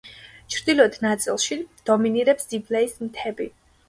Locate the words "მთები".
3.03-3.49